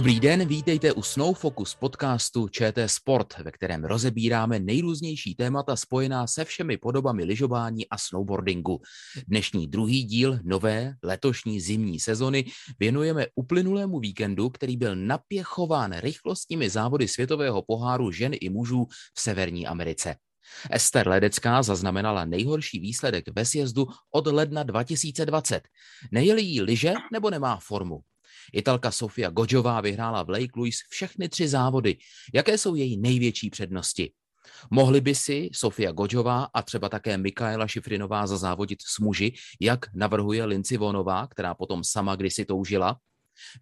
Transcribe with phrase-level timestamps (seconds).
[0.00, 6.26] Dobrý den, vítejte u Snow Focus podcastu ČT Sport, ve kterém rozebíráme nejrůznější témata spojená
[6.26, 8.80] se všemi podobami lyžování a snowboardingu.
[9.28, 12.44] Dnešní druhý díl nové letošní zimní sezony
[12.78, 19.66] věnujeme uplynulému víkendu, který byl napěchován rychlostními závody světového poháru žen i mužů v Severní
[19.66, 20.16] Americe.
[20.70, 25.62] Ester Ledecká zaznamenala nejhorší výsledek ve sjezdu od ledna 2020.
[26.12, 28.00] Nejeli jí liže nebo nemá formu?
[28.52, 31.96] Italka Sofia Godžová vyhrála v Lake Louise všechny tři závody.
[32.34, 34.12] Jaké jsou její největší přednosti?
[34.70, 40.44] Mohli by si Sofia Godžová a třeba také Mikaela Šifrinová zazávodit s muži, jak navrhuje
[40.44, 42.96] Linci Vonová, která potom sama kdysi toužila?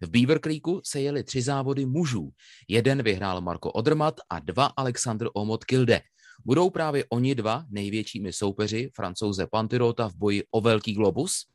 [0.01, 2.29] V Beaver Creeku se jeli tři závody mužů.
[2.67, 6.01] Jeden vyhrál Marko Odrmat a dva Alexandr Omot Kilde.
[6.45, 11.45] Budou právě oni dva největšími soupeři francouze Pantirota v boji o Velký globus?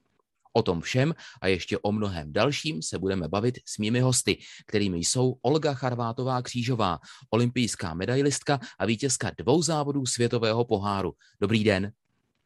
[0.56, 4.98] O tom všem a ještě o mnohem dalším se budeme bavit s mými hosty, kterými
[4.98, 6.98] jsou Olga Charvátová Křížová,
[7.30, 11.12] olympijská medailistka a vítězka dvou závodů světového poháru.
[11.40, 11.92] Dobrý den.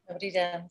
[0.08, 0.68] Dobrý den.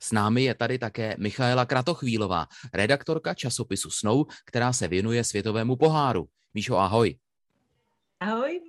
[0.00, 6.28] S námi je tady také Michaela Kratochvílová, redaktorka časopisu Snow, která se věnuje světovému poháru.
[6.54, 7.18] Míšo, ahoj.
[8.20, 8.60] Ahoj.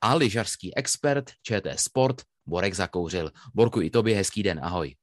[0.00, 3.32] A lyžařský expert ČT Sport Borek Zakouřil.
[3.54, 4.96] Borku, i tobě hezký den, ahoj.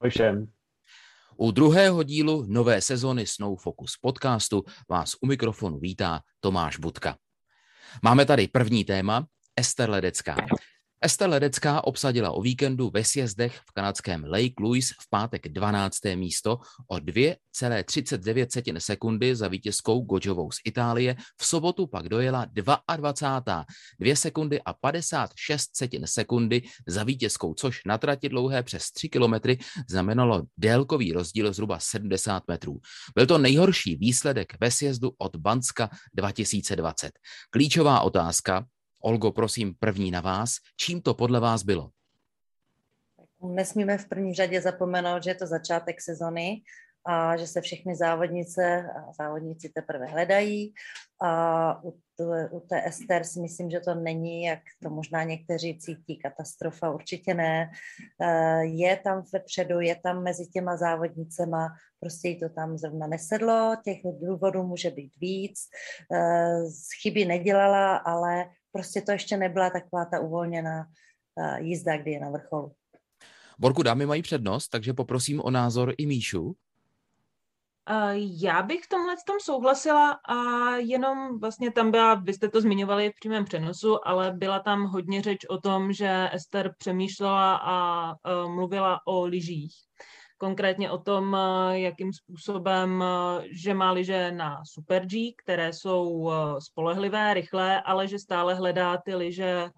[0.00, 0.57] Ahoj všem.
[1.40, 7.16] U druhého dílu nové sezony Snow Focus podcastu vás u mikrofonu vítá Tomáš Budka.
[8.02, 10.36] Máme tady první téma, Ester Ledecká.
[11.00, 15.98] Ester Ledecká obsadila o víkendu ve sjezdech v kanadském Lake Louise v pátek 12.
[16.14, 21.16] místo o 2,39 sekundy za vítězkou Gođovou z Itálie.
[21.40, 22.46] V sobotu pak dojela
[22.96, 23.64] 22.
[24.00, 25.70] 2 sekundy a 56
[26.04, 32.42] sekundy za vítězkou, což na trati dlouhé přes 3 kilometry znamenalo délkový rozdíl zhruba 70
[32.48, 32.80] metrů.
[33.14, 37.10] Byl to nejhorší výsledek ve sjezdu od Banska 2020.
[37.50, 38.66] Klíčová otázka,
[39.00, 40.50] Olgo, prosím, první na vás.
[40.76, 41.90] Čím to podle vás bylo?
[43.42, 46.62] Nesmíme v první řadě zapomenout, že je to začátek sezony
[47.04, 50.74] a že se všechny závodnice a závodníci teprve hledají.
[51.22, 52.00] A u,
[52.50, 57.34] u té Ester si myslím, že to není, jak to možná někteří cítí, katastrofa, určitě
[57.34, 57.70] ne.
[58.20, 61.68] E, je tam vepředu, je tam mezi těma závodnicema,
[62.00, 65.58] prostě jí to tam zrovna nesedlo, těch důvodů může být víc.
[66.12, 66.18] E,
[67.02, 68.44] chyby nedělala, ale
[68.78, 70.86] prostě to ještě nebyla taková ta uvolněná
[71.34, 72.72] uh, jízda, kdy je na vrcholu.
[73.58, 76.56] Borku, dámy mají přednost, takže poprosím o názor i Míšu.
[78.14, 83.10] Já bych v tomhle tom souhlasila a jenom vlastně tam byla, vy jste to zmiňovali
[83.10, 88.52] v přímém přenosu, ale byla tam hodně řeč o tom, že Ester přemýšlela a uh,
[88.54, 89.74] mluvila o lyžích
[90.38, 96.30] konkrétně o tom, eh, jakým způsobem, eh, že má liže na Super G, které jsou
[96.30, 99.68] eh, spolehlivé, rychlé, ale že stále hledá ty liže,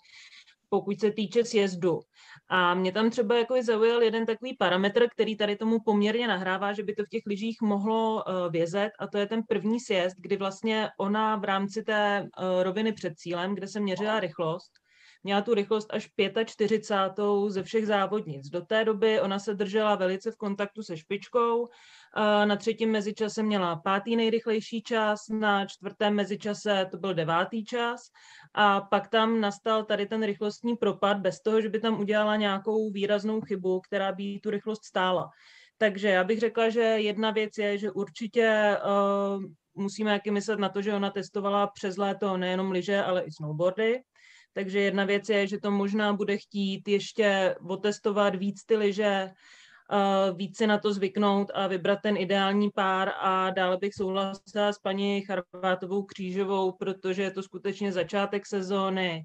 [0.69, 2.00] pokud se týče sjezdu.
[2.49, 6.82] A mě tam třeba jako zaujal jeden takový parametr, který tady tomu poměrně nahrává, že
[6.82, 10.88] by to v těch lyžích mohlo vězet, a to je ten první sjezd, kdy vlastně
[10.99, 12.28] ona v rámci té
[12.62, 14.70] roviny před cílem, kde se měřila rychlost,
[15.22, 16.08] měla tu rychlost až
[16.47, 17.25] 45.
[17.48, 18.48] ze všech závodnic.
[18.48, 21.69] Do té doby ona se držela velice v kontaktu se špičkou,
[22.44, 28.00] na třetím mezičase měla pátý nejrychlejší čas, na čtvrtém mezičase to byl devátý čas
[28.54, 32.91] a pak tam nastal tady ten rychlostní propad bez toho, že by tam udělala nějakou
[32.91, 35.31] výraznou chybu, která by tu rychlost stála.
[35.78, 39.44] Takže já bych řekla, že jedna věc je, že určitě uh,
[39.75, 44.02] musíme jaký myslet na to, že ona testovala přes léto nejenom lyže, ale i snowboardy.
[44.52, 49.31] Takže jedna věc je, že to možná bude chtít ještě otestovat víc ty liže,
[50.37, 54.79] víc si na to zvyknout a vybrat ten ideální pár a dále bych souhlasila s
[54.79, 59.25] paní Charvátovou Křížovou, protože je to skutečně začátek sezóny.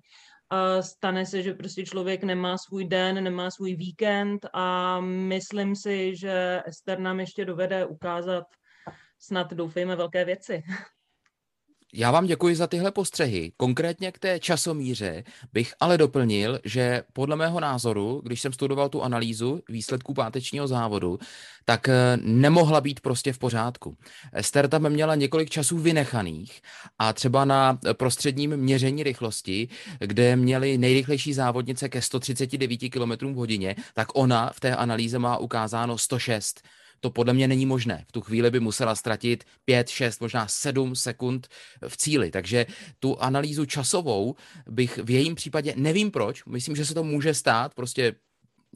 [0.81, 6.61] Stane se, že prostě člověk nemá svůj den, nemá svůj víkend a myslím si, že
[6.65, 8.43] Ester nám ještě dovede ukázat
[9.19, 10.63] snad doufejme velké věci.
[11.97, 13.51] Já vám děkuji za tyhle postřehy.
[13.57, 19.03] Konkrétně k té časomíře bych ale doplnil, že podle mého názoru, když jsem studoval tu
[19.03, 21.19] analýzu výsledků pátečního závodu,
[21.65, 23.97] tak eh, nemohla být prostě v pořádku.
[24.33, 26.61] Ester tam měla několik časů vynechaných
[26.99, 29.67] a třeba na prostředním měření rychlosti,
[29.99, 35.37] kde měli nejrychlejší závodnice ke 139 km v hodině, tak ona v té analýze má
[35.37, 36.61] ukázáno 106
[37.05, 38.05] to podle mě není možné.
[38.07, 41.47] V tu chvíli by musela ztratit 5, 6, možná 7 sekund
[41.87, 42.31] v cíli.
[42.31, 42.65] Takže
[42.99, 44.35] tu analýzu časovou
[44.69, 48.15] bych v jejím případě, nevím proč, myslím, že se to může stát, prostě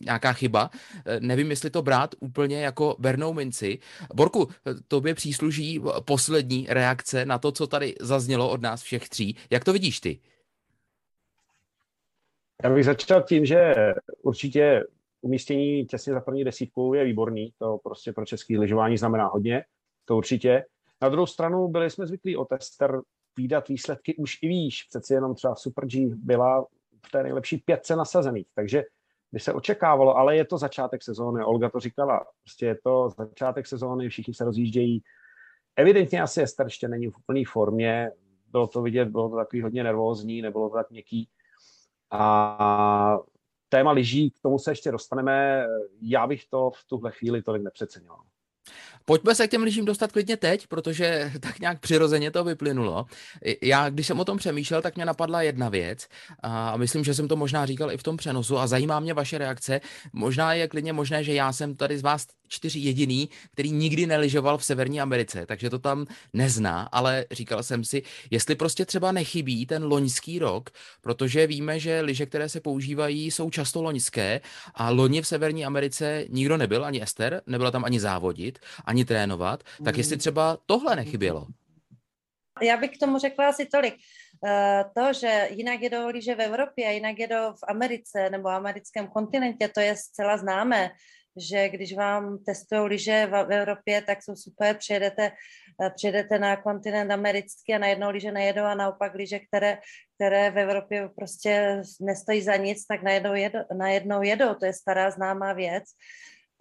[0.05, 0.69] nějaká chyba.
[1.05, 3.79] Eh, nevím, jestli to brát úplně jako bernou minci.
[4.13, 4.49] Borku,
[4.87, 9.35] tobě přísluží poslední reakce na to, co tady zaznělo od nás všech tří.
[9.49, 10.19] Jak to vidíš ty?
[12.63, 13.73] Já bych začal tím, že
[14.21, 14.83] určitě
[15.21, 17.53] umístění těsně za první desítku je výborný.
[17.57, 19.63] To prostě pro český lyžování znamená hodně.
[20.05, 20.65] To určitě.
[21.01, 23.01] Na druhou stranu byli jsme zvyklí o tester
[23.37, 24.83] výdat výsledky už i výš.
[24.83, 26.65] Přeci jenom třeba Super G byla
[27.05, 28.83] v té nejlepší pětce nasazených, takže
[29.31, 31.43] by se očekávalo, ale je to začátek sezóny.
[31.43, 35.03] Olga to říkala, prostě je to začátek sezóny, všichni se rozjíždějí.
[35.75, 38.11] Evidentně asi Ester ještě není v úplné formě,
[38.51, 41.29] bylo to vidět, bylo to takový hodně nervózní, nebylo to tak měkký.
[42.11, 43.19] A
[43.69, 45.65] téma lyží, k tomu se ještě dostaneme.
[46.01, 48.19] Já bych to v tuhle chvíli tolik nepřeceňoval.
[49.05, 53.05] Pojďme se k těm lyžím dostat klidně teď, protože tak nějak přirozeně to vyplynulo.
[53.61, 56.07] Já, když jsem o tom přemýšlel, tak mě napadla jedna věc
[56.43, 59.37] a myslím, že jsem to možná říkal i v tom přenosu a zajímá mě vaše
[59.37, 59.81] reakce.
[60.13, 64.57] Možná je klidně možné, že já jsem tady z vás čtyři jediný, který nikdy neližoval
[64.57, 69.65] v Severní Americe, takže to tam nezná, ale říkal jsem si, jestli prostě třeba nechybí
[69.65, 70.69] ten loňský rok,
[71.01, 74.41] protože víme, že lyže, které se používají, jsou často loňské
[74.75, 79.63] a loni v Severní Americe nikdo nebyl, ani Ester, nebyla tam ani závodit, ani trénovat,
[79.85, 80.19] tak jestli mm.
[80.19, 81.47] třeba tohle nechybělo.
[82.61, 83.95] Já bych k tomu řekla asi tolik.
[84.45, 89.07] Eh, to, že jinak jedou lyže v Evropě a jinak jedou v Americe nebo americkém
[89.07, 90.91] kontinentě, to je zcela známé
[91.39, 95.31] že když vám testují lyže v, Evropě, tak jsou super, přijedete,
[95.81, 99.77] eh, přijedete na kontinent americký a najednou lyže nejedou a naopak lyže, které,
[100.15, 104.53] které v Evropě prostě nestojí za nic, tak najednou jedou, najednou jedou.
[104.53, 105.83] To je stará známá věc.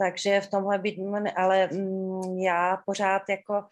[0.00, 0.98] Takže v tomhle být,
[1.36, 3.62] ale mm, já pořád jako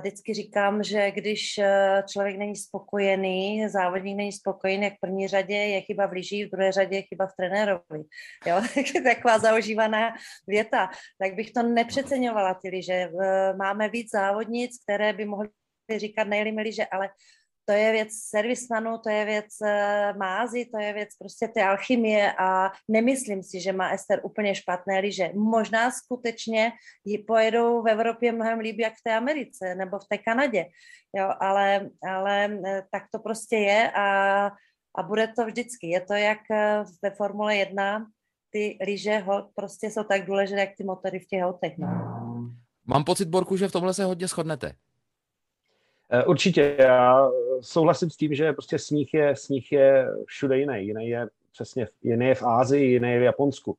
[0.00, 5.54] vždycky říkám, že když eh, člověk není spokojený, závodník není spokojený, jak v první řadě
[5.54, 8.02] je chyba v lyží, v druhé řadě je chyba v trenérovi.
[8.46, 8.62] Jo?
[9.04, 10.14] Taková zaužívaná
[10.46, 10.88] věta.
[11.18, 12.92] Tak bych to nepřeceňovala ty lyže.
[13.22, 15.48] Eh, máme víc závodnic, které by mohly
[15.96, 17.08] říkat nejli mi lyže, ale
[17.64, 22.32] to je věc servismanu, to je věc uh, mázy, to je věc prostě té alchymie
[22.38, 25.30] a nemyslím si, že má Ester úplně špatné liže.
[25.34, 26.72] Možná skutečně
[27.04, 30.66] ji pojedou v Evropě mnohem líp, jak v té Americe nebo v té Kanadě,
[31.16, 34.06] jo, ale, ale eh, tak to prostě je a,
[34.96, 35.86] a bude to vždycky.
[35.86, 38.06] Je to jak eh, ve Formule 1,
[38.50, 39.24] ty lyže
[39.54, 41.78] prostě jsou tak důležité, jak ty motory v těch autech.
[41.78, 41.88] No.
[42.86, 44.72] Mám pocit, Borku, že v tomhle se hodně shodnete.
[46.14, 47.30] Eh, určitě, já
[47.60, 50.86] souhlasím s tím, že prostě sníh je, sníh je všude jiný.
[50.86, 53.76] Jiný je přesně, jiný je v Ázii, jiný je v Japonsku.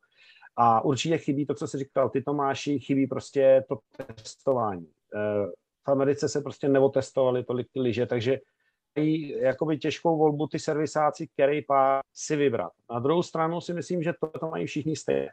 [0.55, 3.79] A určitě chybí to, co jsi říkal, ty Tomáši, chybí prostě to
[4.15, 4.87] testování.
[5.15, 5.47] Eh,
[5.85, 8.39] v Americe se prostě neotestovali tolik ty lyže, takže
[8.97, 12.71] mají jakoby těžkou volbu ty servisáci, který pár si vybrat.
[12.91, 15.29] Na druhou stranu si myslím, že to, to mají všichni stejně.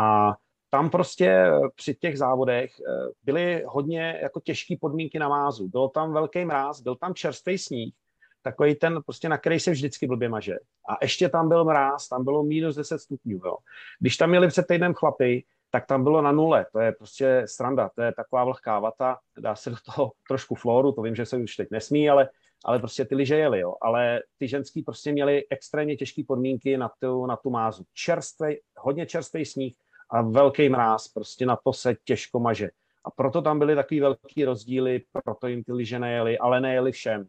[0.00, 0.34] A
[0.70, 5.68] tam prostě eh, při těch závodech eh, byly hodně jako těžké podmínky na mázu.
[5.68, 7.94] Byl tam velký mráz, byl tam čerstvý sníh,
[8.42, 10.56] takový ten, prostě na který se vždycky blbě maže.
[10.88, 13.40] A ještě tam byl mráz, tam bylo minus 10 stupňů.
[13.44, 13.56] Jo.
[14.00, 16.66] Když tam měli před týdnem chlapy, tak tam bylo na nule.
[16.72, 20.92] To je prostě stranda, to je taková vlhká vata, dá se do toho trošku floru,
[20.92, 22.28] to vím, že se už teď nesmí, ale,
[22.64, 23.74] ale prostě ty liže jeli, jo.
[23.82, 27.84] Ale ty ženský prostě měli extrémně těžké podmínky na tu, na tu mázu.
[27.94, 29.76] Čerstvý, hodně čerstvý sníh,
[30.10, 32.70] a velký mráz, prostě na to se těžko maže.
[33.04, 37.26] A proto tam byly takový velký rozdíly, proto jim ty lyže nejeli, ale nejeli všem.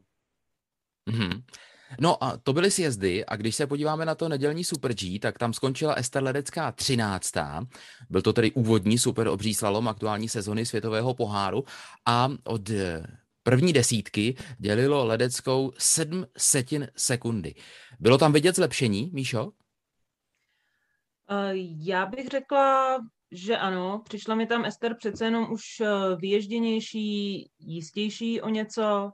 [1.09, 1.43] Mm-hmm.
[1.99, 5.37] No a to byly sjezdy a když se podíváme na to nedělní Super G, tak
[5.37, 7.33] tam skončila Ester Ledecká 13.
[8.09, 11.63] Byl to tedy úvodní super obří slalom aktuální sezony světového poháru
[12.05, 13.03] a od eh,
[13.43, 17.55] první desítky dělilo Ledeckou 7 setin sekundy.
[17.99, 19.51] Bylo tam vidět zlepšení, Míšo?
[21.31, 22.97] Eh, já bych řekla,
[23.31, 24.01] že ano.
[24.05, 29.11] Přišla mi tam Ester přece jenom už eh, vyježděnější, jistější o něco.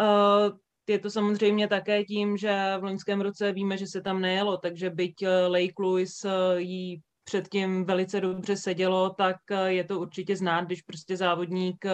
[0.00, 0.50] Eh,
[0.92, 4.90] je to samozřejmě také tím, že v loňském roce víme, že se tam nejelo, takže
[4.90, 5.14] byť
[5.48, 11.84] Lake Louis jí předtím velice dobře sedělo, tak je to určitě znát, když prostě závodník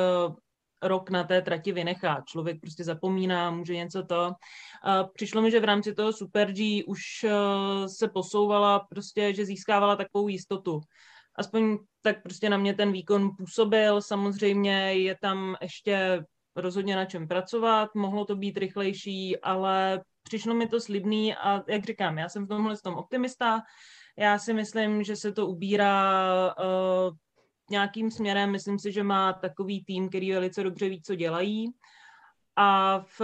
[0.82, 2.22] rok na té trati vynechá.
[2.26, 4.32] Člověk prostě zapomíná, může něco to.
[4.82, 9.44] A přišlo mi, že v rámci toho Super G už eh, se posouvala prostě, že
[9.44, 10.80] získávala takovou jistotu.
[11.36, 14.02] Aspoň tak prostě na mě ten výkon působil.
[14.02, 16.24] Samozřejmě je tam ještě
[16.56, 21.84] rozhodně na čem pracovat, mohlo to být rychlejší, ale přišlo mi to slibný a jak
[21.84, 23.60] říkám, já jsem v tomhle tom optimista.
[24.18, 27.16] Já si myslím, že se to ubírá uh,
[27.70, 28.50] nějakým směrem.
[28.50, 31.70] Myslím si, že má takový tým, který velice dobře ví, co dělají.
[32.56, 33.20] A v,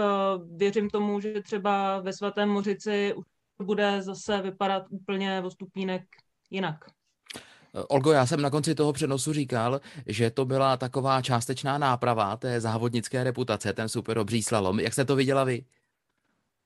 [0.55, 3.15] věřím tomu, že třeba ve Svatém Mořici
[3.61, 6.03] bude zase vypadat úplně o stupínek
[6.49, 6.85] jinak.
[7.87, 12.61] Olgo, já jsem na konci toho přenosu říkal, že to byla taková částečná náprava té
[12.61, 14.79] závodnické reputace, ten super obří slalom.
[14.79, 15.65] Jak jste to viděla vy?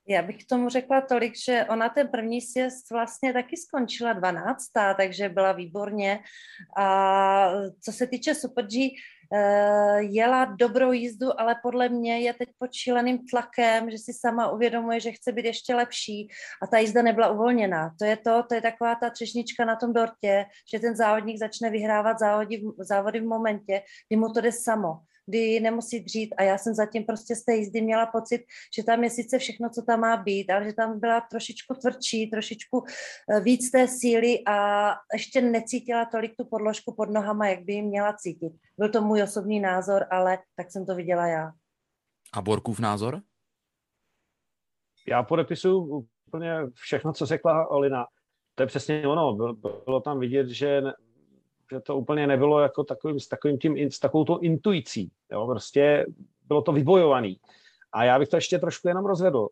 [0.09, 4.63] Já bych k tomu řekla tolik, že ona ten první sjezd vlastně taky skončila 12.
[4.97, 6.19] takže byla výborně.
[6.77, 7.51] A
[7.81, 8.89] co se týče Super G,
[9.33, 14.51] eh, jela dobrou jízdu, ale podle mě je teď pod šíleným tlakem, že si sama
[14.51, 16.29] uvědomuje, že chce být ještě lepší
[16.63, 17.95] a ta jízda nebyla uvolněná.
[17.99, 21.69] To je to, to je taková ta třešnička na tom dortě, že ten závodník začne
[21.69, 24.99] vyhrávat závody, závody v momentě, kdy mu to jde samo
[25.29, 28.41] kdy nemusí dřít a já jsem zatím prostě z té jízdy měla pocit,
[28.75, 32.29] že tam je sice všechno, co tam má být, ale že tam byla trošičku tvrdší,
[32.29, 37.73] trošičku eh, víc té síly a ještě necítila tolik tu podložku pod nohama, jak by
[37.73, 38.53] ji měla cítit.
[38.77, 41.51] Byl to můj osobní názor, ale tak jsem to viděla já.
[42.33, 43.21] A Borkův názor?
[45.07, 48.05] Já podepisuju úplně všechno, co řekla Olina.
[48.55, 49.53] To je přesně ono.
[49.85, 50.81] Bylo tam vidět, že
[51.71, 55.11] že to úplně nebylo jako takovým, s, takovým tím, s takovou tou intuicí.
[55.31, 55.47] Jo?
[55.47, 56.05] Prostě
[56.47, 57.39] bylo to vybojovaný.
[57.91, 59.47] A já bych to ještě trošku jenom rozvedl.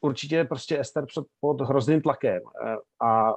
[0.00, 1.06] Určitě prostě Ester
[1.40, 2.42] pod hrozným tlakem.
[2.66, 2.76] Eh,
[3.06, 3.34] a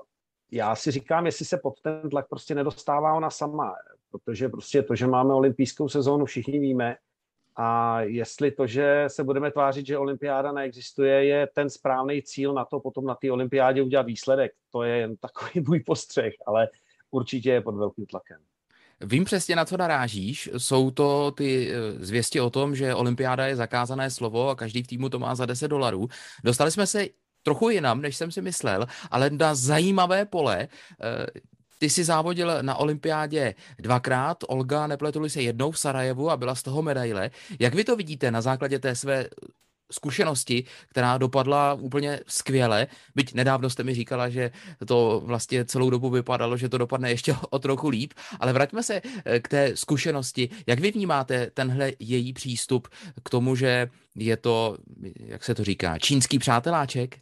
[0.51, 3.75] já si říkám, jestli se pod ten tlak prostě nedostává ona sama,
[4.12, 6.96] protože prostě to, že máme olympijskou sezónu, všichni víme,
[7.56, 12.65] a jestli to, že se budeme tvářit, že olympiáda neexistuje, je ten správný cíl na
[12.65, 16.70] to potom na té olympiádě udělat výsledek, to je jen takový můj postřeh, ale
[17.12, 18.38] určitě je pod velkým tlakem.
[19.01, 20.50] Vím přesně, na co narážíš.
[20.58, 24.88] Jsou to ty eh, zvěsti o tom, že olympiáda je zakázané slovo a každý v
[24.88, 26.08] týmu to má za 10 dolarů.
[26.44, 27.08] Dostali jsme se
[27.44, 30.68] trochu jinam, než jsem si myslel, ale na zajímavé pole.
[31.01, 31.25] Eh,
[31.80, 36.63] ty jsi závodil na olympiádě dvakrát, Olga nepletuli se jednou v Sarajevu a byla z
[36.63, 37.32] toho medaile.
[37.60, 39.25] Jak vy to vidíte na základě té své
[39.91, 42.88] zkušenosti, která dopadla úplně skvěle.
[43.15, 44.51] Byť nedávno jste mi říkala, že
[44.88, 49.01] to vlastně celou dobu vypadalo, že to dopadne ještě o trochu líp, ale vraťme se
[49.25, 50.50] eh, k té zkušenosti.
[50.67, 52.88] Jak vy vnímáte tenhle její přístup
[53.24, 54.77] k tomu, že je to,
[55.15, 57.17] jak se to říká, čínský přáteláček?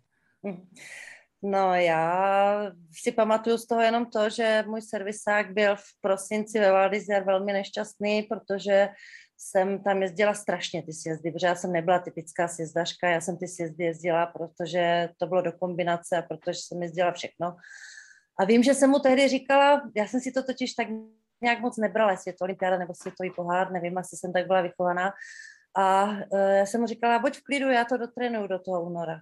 [1.44, 6.72] No já si pamatuju z toho jenom to, že můj servisák byl v prosinci ve
[6.72, 8.90] Valdizer velmi nešťastný, protože
[9.42, 13.48] jsem tam jezdila strašně ty sjezdy, protože já jsem nebyla typická sjezdařka, já jsem ty
[13.48, 17.56] sjezdy jezdila, protože to bylo do kombinace a protože jsem jezdila všechno.
[18.40, 20.88] A vím, že jsem mu tehdy říkala, já jsem si to totiž tak
[21.42, 24.62] nějak moc nebrala, jestli je to olympiáda nebo světový pohár, nevím, asi jsem tak byla
[24.62, 25.14] vychovaná.
[25.76, 29.20] A uh, já jsem mu říkala, buď v klidu, já to dotrénuju do toho února.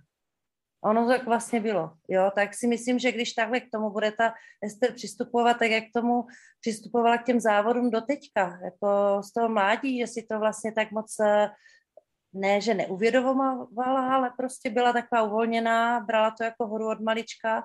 [0.83, 1.91] Ono to tak vlastně bylo.
[2.09, 2.31] Jo?
[2.35, 5.93] Tak si myslím, že když takhle k tomu bude ta Ester přistupovat, tak jak k
[5.93, 6.25] tomu
[6.59, 8.87] přistupovala k těm závodům do teďka, jako
[9.23, 11.49] z toho mládí, že si to vlastně tak moc eh,
[12.33, 17.63] ne, že neuvědomovala, ale prostě byla taková uvolněná, brala to jako horu od malička,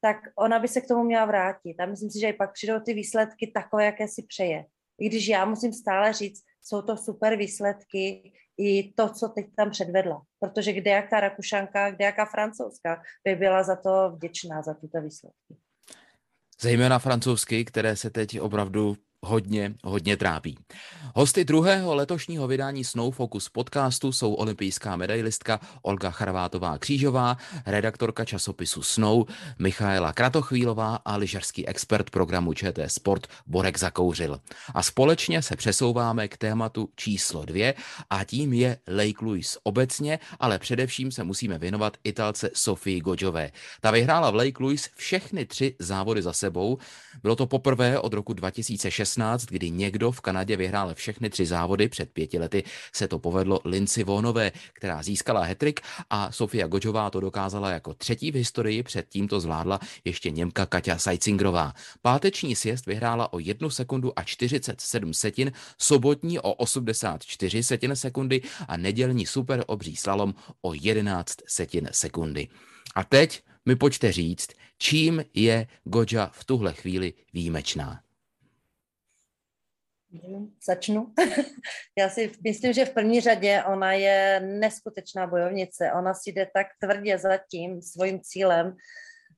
[0.00, 1.80] tak ona by se k tomu měla vrátit.
[1.80, 4.64] A myslím si, že i pak přijdou ty výsledky takové, jaké si přeje.
[5.00, 9.70] I když já musím stále říct, jsou to super výsledky, i to, co teď tam
[9.70, 10.22] předvedla.
[10.40, 15.56] Protože kde jaká Rakušanka, kde jaká francouzská by byla za to vděčná, za tyto výsledky.
[16.60, 20.58] Zejména francouzsky, které se teď opravdu hodně, hodně trápí.
[21.14, 27.36] Hosty druhého letošního vydání Snow Focus podcastu jsou olympijská medailistka Olga Charvátová Křížová,
[27.66, 29.24] redaktorka časopisu Snow
[29.58, 34.40] Michaela Kratochvílová a lyžařský expert programu ČT Sport Borek Zakouřil.
[34.74, 37.74] A společně se přesouváme k tématu číslo dvě
[38.10, 43.50] a tím je Lake Louise obecně, ale především se musíme věnovat Italce Sofii Godžové.
[43.80, 46.78] Ta vyhrála v Lake Louise všechny tři závody za sebou.
[47.22, 51.88] Bylo to poprvé od roku 2016 2016, kdy někdo v Kanadě vyhrál všechny tři závody.
[51.88, 57.20] Před pěti lety se to povedlo Lindsay Vonové, která získala hetrik a Sofia Goďová to
[57.20, 58.82] dokázala jako třetí v historii.
[58.82, 61.72] Před to zvládla ještě Němka Kaťa Sajcingrová.
[62.02, 68.76] Páteční sjezd vyhrála o 1 sekundu a 47 setin, sobotní o 84 setin sekundy a
[68.76, 72.48] nedělní super obří slalom o 11 setin sekundy.
[72.94, 78.00] A teď mi pojďte říct, čím je Goja v tuhle chvíli výjimečná.
[80.66, 81.12] Začnu.
[81.98, 85.92] Já si myslím, že v první řadě ona je neskutečná bojovnice.
[85.92, 88.76] Ona si jde tak tvrdě za tím svým cílem,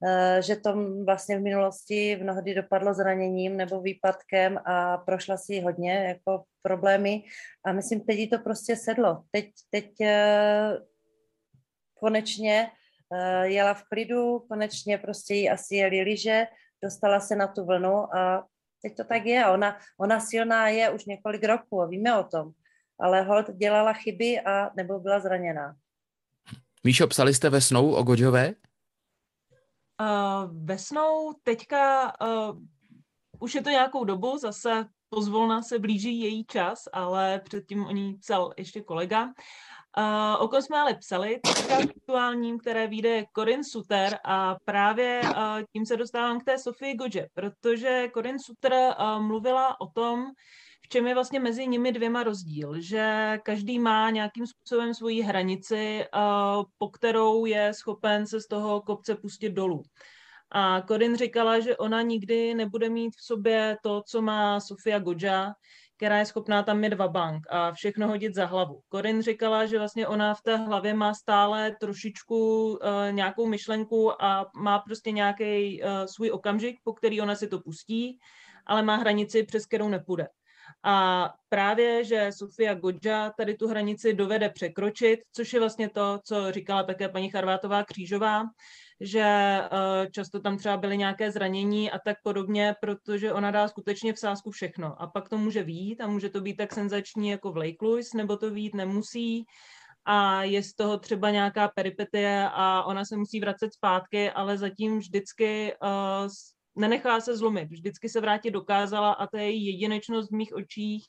[0.07, 5.93] eh, že to vlastně v minulosti mnohdy dopadlo zraněním nebo výpadkem a prošla si hodně
[5.93, 7.23] jako problémy
[7.67, 9.23] a myslím, teď jí to prostě sedlo.
[9.31, 10.79] Teď, teď eh,
[11.95, 12.71] konečně
[13.15, 16.47] eh, jela v klidu, konečně prostě jí asi jeli liže,
[16.83, 18.47] dostala se na tu vlnu a
[18.85, 19.47] teď to tak je.
[19.47, 22.53] Ona, ona silná je už několik roků a víme o tom.
[23.01, 25.77] Ale hold dělala chyby a nebo byla zraněná.
[26.85, 28.55] Míšo, psali jste ve snou o Godžové?
[30.01, 32.59] Uh, ve snou teďka uh,
[33.39, 38.15] už je to nějakou dobu, zase pozvolna se blíží její čas, ale předtím o ní
[38.15, 39.33] psal ještě kolega.
[39.99, 45.31] Uh, o kom jsme ale psali, teďka aktuálním, které vyjde Corin Suter a právě uh,
[45.73, 50.25] tím se dostávám k té Sofii Godže, protože Corin Suter uh, mluvila o tom,
[50.85, 56.05] v čem je vlastně mezi nimi dvěma rozdíl, že každý má nějakým způsobem svoji hranici,
[56.15, 59.83] uh, po kterou je schopen se z toho kopce pustit dolů.
[60.51, 65.53] A Corin říkala, že ona nikdy nebude mít v sobě to, co má Sofia Godja,
[65.97, 68.81] která je schopná tam mít dva bank a všechno hodit za hlavu.
[68.93, 72.79] Corin říkala, že vlastně ona v té hlavě má stále trošičku uh,
[73.11, 78.19] nějakou myšlenku a má prostě nějaký uh, svůj okamžik, po který ona si to pustí,
[78.67, 80.29] ale má hranici, přes kterou nepůjde.
[80.83, 86.53] A právě, že Sofia Godja tady tu hranici dovede překročit, což je vlastně to, co
[86.53, 88.45] říkala také paní Charvátová Křížová,
[89.01, 94.13] že uh, často tam třeba byly nějaké zranění a tak podobně, protože ona dá skutečně
[94.13, 95.03] v sázku všechno.
[95.03, 98.17] A pak to může výjít a může to být tak senzační jako v Lake Louise,
[98.17, 99.47] nebo to výjít nemusí
[100.05, 104.99] a je z toho třeba nějaká peripetie a ona se musí vracet zpátky, ale zatím
[104.99, 106.29] vždycky uh,
[106.77, 111.05] nenechá se zlomit, vždycky se vrátit dokázala a to je její jedinečnost v mých očích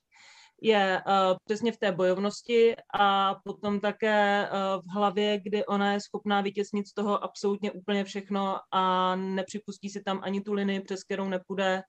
[0.61, 5.99] je uh, přesně v té bojovnosti a potom také uh, v hlavě, kdy ona je
[5.99, 11.03] schopná vytěsnit z toho absolutně úplně všechno a nepřipustí si tam ani tu linii, přes
[11.03, 11.81] kterou nepůjde.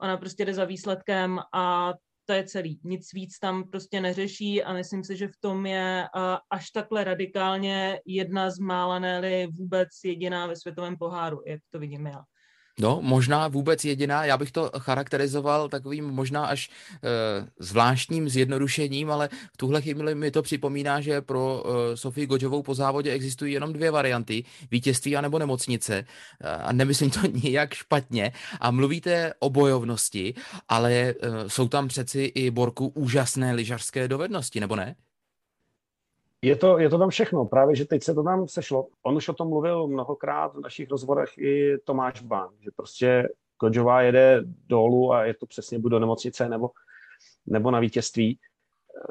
[0.00, 1.92] Ona prostě jde za výsledkem a
[2.24, 2.80] to je celý.
[2.84, 7.04] Nic víc tam prostě neřeší a myslím si, že v tom je uh, až takhle
[7.04, 12.22] radikálně jedna z mála, ne vůbec jediná ve světovém poháru, jak to vidím já.
[12.78, 19.28] No, možná vůbec jediná, já bych to charakterizoval takovým možná až e, zvláštním zjednodušením, ale
[19.52, 23.72] v tuhle chvíli mi to připomíná, že pro e, Sofii Goďovou po závodě existují jenom
[23.72, 26.04] dvě varianty, vítězství anebo nemocnice
[26.62, 30.34] a nemyslím to nijak špatně a mluvíte o bojovnosti,
[30.68, 31.14] ale e,
[31.46, 34.96] jsou tam přeci i Borku úžasné lyžařské dovednosti, nebo ne?
[36.42, 38.88] Je to, je to tam všechno, právě, že teď se to tam sešlo.
[39.02, 44.02] On už o tom mluvil mnohokrát v našich rozvorech i Tomáš Bán, že prostě Kodžová
[44.02, 46.70] jede dolů a je to přesně buď do nemocnice nebo,
[47.46, 48.38] nebo na vítězství.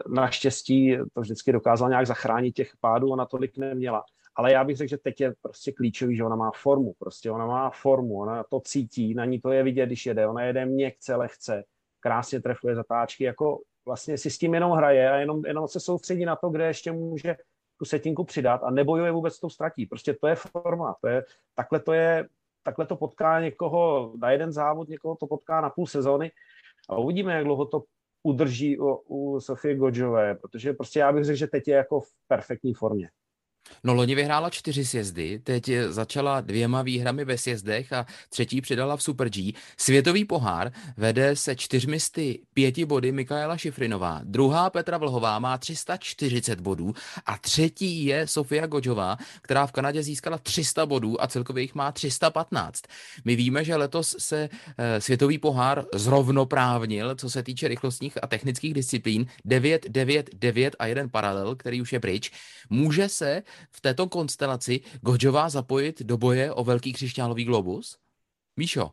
[0.07, 4.03] Naštěstí to vždycky dokázala nějak zachránit těch pádů, ona tolik neměla.
[4.35, 6.93] Ale já bych řekl, že teď je prostě klíčový, že ona má formu.
[6.99, 10.27] Prostě ona má formu, ona to cítí, na ní to je vidět, když jede.
[10.27, 11.63] Ona jede měkce, lehce,
[11.99, 16.25] krásně trefuje zatáčky, jako vlastně si s tím jenom hraje a jenom, jenom se soustředí
[16.25, 17.35] na to, kde ještě může
[17.77, 19.85] tu setinku přidat a nebojuje vůbec s tou ztratí.
[19.85, 21.25] Prostě to je forma, to je,
[21.55, 22.27] takhle to je,
[22.63, 26.31] takhle to potká někoho na jeden závod, někoho to potká na půl sezóny
[26.89, 27.83] a uvidíme, jak dlouho to
[28.23, 32.09] udrží u, u Sofie Godžové, protože prostě já bych řekl, že teď je jako v
[32.27, 33.09] perfektní formě.
[33.83, 39.03] No loni vyhrála čtyři sjezdy, teď začala dvěma výhrami ve sjezdech a třetí přidala v
[39.03, 39.53] Super G.
[39.77, 46.93] Světový pohár vede se čtyřmisty pěti body Mikaela Šifrinová, druhá Petra Vlhová má 340 bodů
[47.25, 51.91] a třetí je Sofia Godžová, která v Kanadě získala 300 bodů a celkově jich má
[51.91, 52.83] 315.
[53.25, 58.73] My víme, že letos se eh, světový pohár zrovnoprávnil, co se týče rychlostních a technických
[58.73, 62.31] disciplín, 9, 9, 9 a jeden paralel, který už je pryč.
[62.69, 67.97] Může se v této konstelaci Godžová zapojit do boje o velký křišťálový globus?
[68.57, 68.91] Míšo?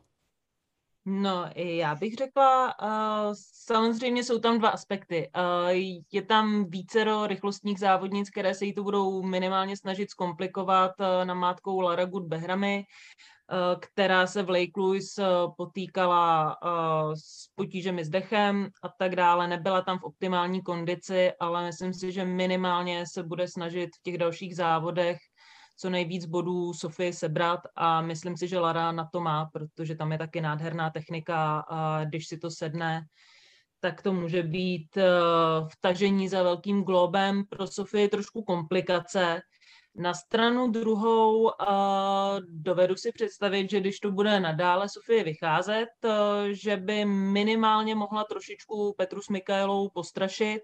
[1.09, 5.31] No, já bych řekla, uh, samozřejmě jsou tam dva aspekty.
[5.37, 5.69] Uh,
[6.11, 11.33] je tam vícero rychlostních závodnic, které se jí to budou minimálně snažit zkomplikovat uh, na
[11.33, 12.83] mátkou Lara Good Behramy.
[13.51, 19.15] Eh, která se v Lake Louise eh, potýkala eh, s potížemi s dechem a tak
[19.15, 19.47] dále.
[19.47, 24.17] Nebyla tam v optimální kondici, ale myslím si, že minimálně se bude snažit v těch
[24.17, 25.17] dalších závodech
[25.79, 30.11] co nejvíc bodů Sofie sebrat a myslím si, že Lara na to má, protože tam
[30.11, 33.01] je taky nádherná technika a když si to sedne,
[33.79, 34.97] tak to může být
[35.77, 39.41] vtažení za velkým globem pro Sofii trošku komplikace,
[39.97, 41.49] na stranu druhou uh,
[42.49, 46.11] dovedu si představit, že když to bude nadále Sofie vycházet, uh,
[46.51, 50.61] že by minimálně mohla trošičku Petru s Mikaelou postrašit,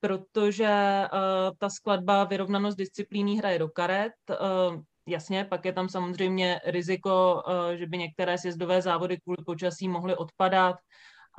[0.00, 1.18] protože uh,
[1.58, 4.12] ta skladba vyrovnanost disciplíny hraje do karet.
[4.30, 9.88] Uh, jasně, pak je tam samozřejmě riziko, uh, že by některé sjezdové závody kvůli počasí
[9.88, 10.76] mohly odpadat,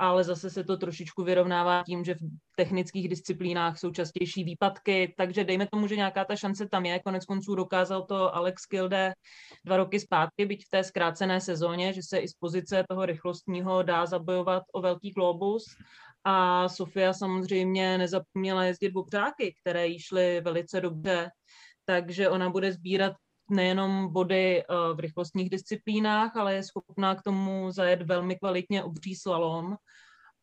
[0.02, 2.18] ale zase se to trošičku vyrovnává tím, že v
[2.56, 7.00] technických disciplínách jsou častější výpadky, takže dejme tomu, že nějaká ta šance tam je.
[7.04, 9.12] Konec konců dokázal to Alex Kilde
[9.64, 13.82] dva roky zpátky, byť v té zkrácené sezóně, že se i z pozice toho rychlostního
[13.82, 15.64] dá zabojovat o velký globus.
[16.24, 21.30] A Sofia samozřejmě nezapomněla jezdit bobřáky, které jí šly velice dobře,
[21.84, 23.12] takže ona bude sbírat
[23.50, 29.76] nejenom body v rychlostních disciplínách, ale je schopná k tomu zajet velmi kvalitně obří slalom.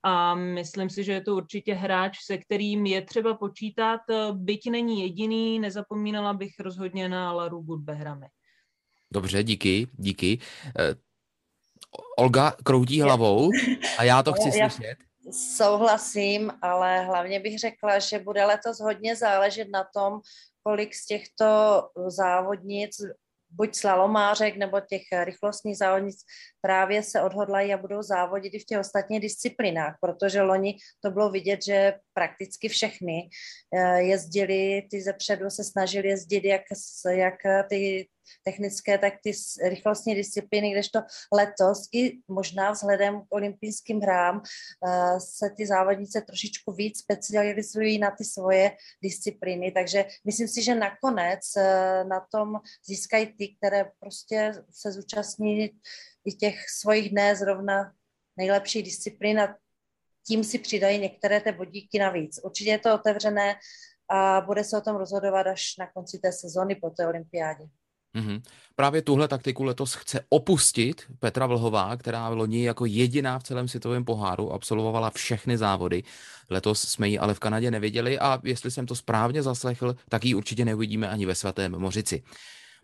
[0.04, 4.02] A myslím si, že je to určitě hráč, se kterým je třeba počítat.
[4.32, 8.28] Byť není jediný, nezapomínala bych rozhodně na Laru Gudbehramy.
[9.12, 10.40] Dobře, díky, díky.
[12.18, 13.50] Olga kroutí hlavou
[13.98, 14.96] a já to chci slyšet.
[15.32, 20.20] Souhlasím, ale hlavně bych řekla, že bude letos hodně záležet na tom,
[20.70, 21.46] kolik z těchto
[22.08, 23.02] závodnic,
[23.50, 26.22] buď slalomářek nebo těch rychlostních závodnic,
[26.62, 31.30] právě se odhodlají a budou závodit i v těch ostatních disciplinách, protože loni to bylo
[31.30, 33.30] vidět, že prakticky všechny
[33.76, 36.62] eh, jezdili, ty zepředu se snažili jezdit jak,
[37.10, 37.36] jak
[37.70, 38.08] ty
[38.44, 39.32] technické, tak ty
[39.64, 41.00] rychlostní disciplíny, kdežto
[41.34, 48.12] letos i možná vzhledem k olympijským hrám eh, se ty závodnice trošičku víc specializují na
[48.12, 48.72] ty svoje
[49.04, 55.70] disciplíny, takže myslím si, že nakonec eh, na tom získají ty, které prostě se zúčastní
[56.26, 57.92] i těch svojich dne zrovna
[58.38, 59.56] nejlepší disciplín a
[60.28, 62.40] tím si přidají některé ty bodíky navíc.
[62.44, 63.56] Určitě je to otevřené
[64.10, 67.64] a bude se o tom rozhodovat až na konci té sezóny po té olympiádě.
[68.16, 68.42] Mm-hmm.
[68.76, 73.68] Právě tuhle taktiku letos chce opustit Petra Vlhová, která v loni jako jediná v celém
[73.68, 76.04] světovém poháru absolvovala všechny závody.
[76.50, 80.36] Letos jsme ji ale v Kanadě neviděli a jestli jsem to správně zaslechl, tak ji
[80.36, 82.24] určitě neuvidíme ani ve Svatém Mořici.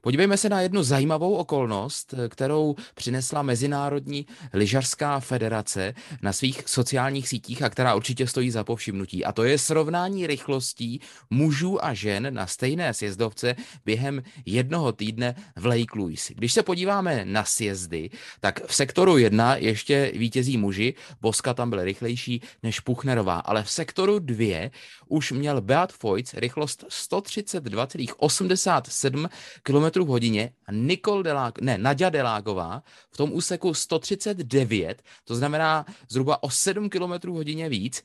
[0.06, 7.64] Podívejme se na jednu zajímavou okolnost, kterou přinesla Mezinárodní lyžařská federace na svých sociálních sítích
[7.64, 9.26] a která určitě stojí za povšimnutí.
[9.26, 15.66] A to je srovnání rychlostí mužů a žen na stejné sjezdovce během jednoho týdne v
[15.66, 16.34] Lake Louise.
[16.34, 21.84] Když se podíváme na sjezdy, tak v sektoru 1 ještě vítězí muži, Boska tam byl
[21.84, 24.70] rychlejší než Puchnerová, ale v sektoru 2
[25.08, 29.30] už měl Beat Foyt rychlost 132,87
[29.64, 35.86] km v hodině a Nicole Delág, ne, Nadia Delágová v tom úseku 139, to znamená
[36.10, 38.04] zhruba o 7 km hodině víc,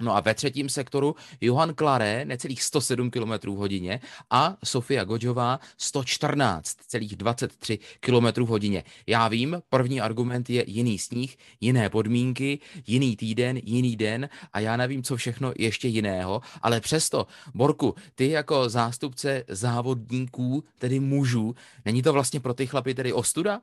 [0.00, 7.78] No a ve třetím sektoru Johan Klaré necelých 107 km hodině a Sofia Godžová 114,23
[8.00, 8.84] km hodině.
[9.06, 14.76] Já vím, první argument je jiný sníh, jiné podmínky, jiný týden, jiný den a já
[14.76, 21.54] nevím, co všechno ještě jiného, ale přesto, Borku, ty jako zástupce závodníků, tedy mužů,
[21.84, 23.60] není to vlastně pro ty chlapy tedy ostuda?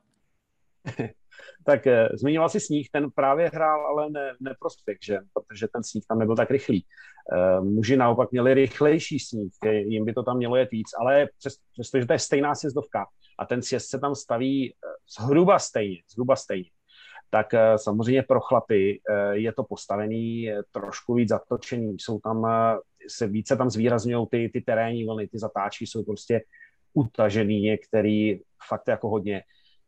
[1.66, 5.20] tak eh, zmiňoval si sníh, ten právě hrál ale ne, neprospěch, že?
[5.34, 6.86] protože ten sníh tam nebyl tak rychlý.
[7.34, 11.56] Eh, muži naopak měli rychlejší sníh, jim by to tam mělo jet víc, ale přes,
[12.08, 13.06] to je stejná sjezdovka
[13.40, 14.88] a ten sjezd se tam staví eh,
[15.20, 16.70] zhruba stejně, zhruba stejně,
[17.30, 22.00] tak samozřejmě pro chlapy je to postavený trošku víc zatočení.
[22.00, 22.48] Jsou tam,
[23.08, 26.42] se více tam zvýrazňují ty, ty terénní vlny, ty zatáčky jsou prostě
[26.94, 29.44] utažený některý fakt jako hodně.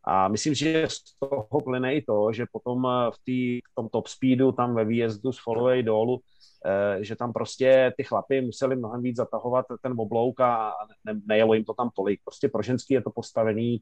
[0.06, 3.88] A myslím, že z toho plyne i to, že potom eh, v, tý, v tom
[3.88, 6.20] top speedu, tam ve výjezdu z Followay dolů,
[6.66, 10.72] eh, že tam prostě ty chlapy museli mnohem víc zatahovat ten oblouk a
[11.04, 12.20] ne, nejelo jim to tam tolik.
[12.24, 13.80] Prostě pro ženský je to postavený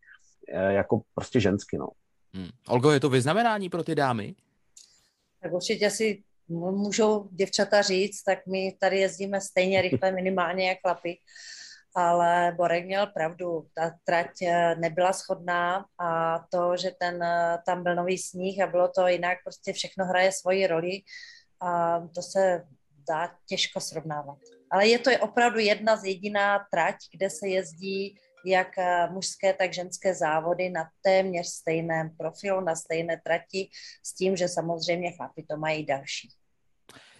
[0.48, 1.88] eh, jako prostě ženský, no.
[2.34, 2.48] Hmm.
[2.68, 4.34] Olgo, je to vyznamenání pro ty dámy?
[5.40, 11.18] Tak určitě si můžou děvčata říct, tak my tady jezdíme stejně rychle minimálně jak chlapy
[11.94, 17.82] ale Borek měl pravdu, ta trať eh, nebyla schodná a to, že ten, eh, tam
[17.82, 21.00] byl nový sníh a bylo to jinak, prostě všechno hraje svoji roli
[21.60, 22.66] a to se
[23.08, 24.38] dá těžko srovnávat.
[24.70, 29.72] Ale je to opravdu jedna z jediná trať, kde se jezdí jak eh, mužské, tak
[29.72, 33.68] ženské závody na téměř stejném profilu, na stejné trati,
[34.02, 36.28] s tím, že samozřejmě chlapi to mají další.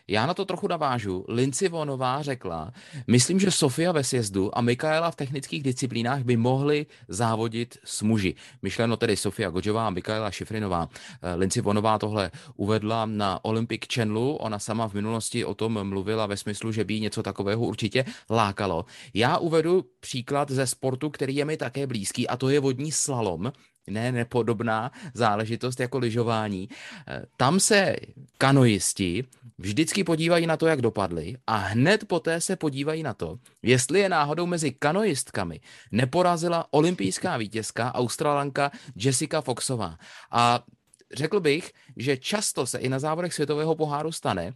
[0.08, 1.24] Já na to trochu navážu.
[1.28, 2.72] Linci Vonová řekla,
[3.06, 8.34] myslím, že Sofia ve sjezdu a Mikaela v technických disciplínách by mohli závodit s muži.
[8.62, 10.88] Myšleno tedy Sofia Godžová a Mikaela Šifrinová.
[11.22, 14.36] Eh, Linci Vonová tohle uvedla na Olympic Channelu.
[14.36, 18.84] Ona sama v minulosti o tom mluvila ve smyslu, že by něco takového určitě lákalo.
[19.14, 23.52] Já uvedu příklad ze sportu, který je mi také blízký a to je vodní slalom
[23.90, 26.68] ne nepodobná záležitost jako lyžování.
[27.08, 27.96] Eh, tam se
[28.38, 29.24] kanoisti
[29.58, 34.08] vždycky podívají na to, jak dopadli a hned poté se podívají na to, jestli je
[34.08, 35.60] náhodou mezi kanoistkami
[35.92, 39.98] neporazila olympijská vítězka australanka Jessica Foxová.
[40.30, 40.64] A
[41.12, 44.54] řekl bych, že často se i na závodech světového poháru stane,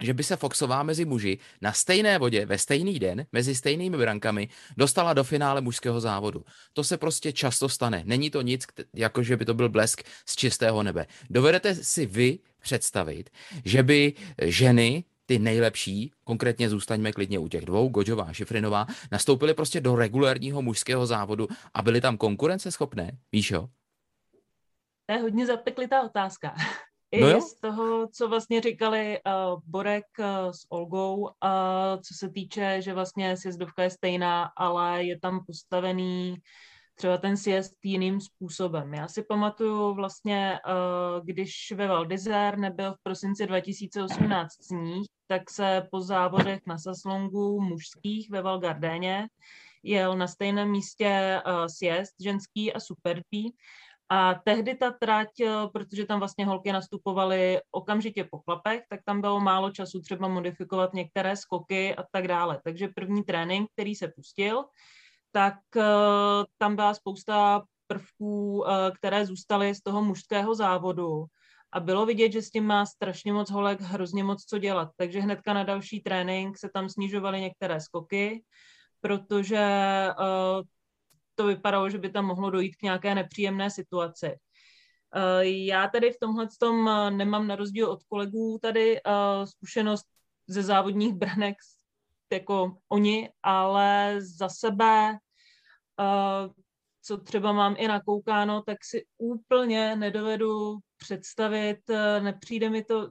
[0.00, 4.48] že by se Foxová mezi muži na stejné vodě ve stejný den mezi stejnými brankami
[4.76, 6.44] dostala do finále mužského závodu.
[6.72, 8.02] To se prostě často stane.
[8.06, 11.06] Není to nic, jako že by to byl blesk z čistého nebe.
[11.30, 13.30] Dovedete si vy představit,
[13.64, 19.54] že by ženy ty nejlepší, konkrétně zůstaňme klidně u těch dvou, Goďová a Šifrinová, nastoupili
[19.54, 23.68] prostě do regulérního mužského závodu a byli tam konkurenceschopné, víš jo?
[25.06, 26.54] To je hodně zapeklitá otázka.
[27.12, 31.28] I no z toho, co vlastně říkali uh, Borek uh, s Olgou, uh,
[32.02, 36.36] co se týče, že vlastně sjezdovka je stejná, ale je tam postavený
[36.94, 38.94] třeba ten sjezd jiným způsobem.
[38.94, 45.50] Já si pamatuju vlastně, uh, když ve Val d'Isère nebyl v prosinci 2018 sníh, tak
[45.50, 49.28] se po závodech na Saslongu mužských ve Val Gardéně
[49.82, 53.22] jel na stejném místě uh, sjezd ženský a Super
[54.10, 59.20] a tehdy ta trať, eh, protože tam vlastně holky nastupovaly okamžitě po chlapech, tak tam
[59.20, 62.60] bylo málo času třeba modifikovat některé skoky a tak dále.
[62.64, 64.64] Takže první trénink, který se pustil,
[65.32, 65.82] tak uh,
[66.58, 68.66] tam byla spousta prvků, uh,
[68.98, 71.24] které zůstaly z toho mužského závodu.
[71.72, 74.88] A bylo vidět, že s tím má strašně moc holek hrozně moc co dělat.
[74.96, 78.42] Takže hnedka na další trénink se tam snižovaly některé skoky,
[79.00, 79.62] protože
[81.40, 84.26] to vypadalo, že by tam mohlo dojít k nějaké nepříjemné situaci.
[84.26, 90.06] Eh, já tady v tomhle tom eh, nemám na rozdíl od kolegů tady eh, zkušenost
[90.46, 91.56] ze závodních branek
[92.32, 95.18] jako oni, ale za sebe,
[97.02, 101.78] co třeba mám i nakoukáno, tak si úplně nedovedu představit,
[102.20, 103.10] nepřijde mi to,